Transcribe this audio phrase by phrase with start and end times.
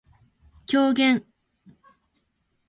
[0.65, 1.23] 狂言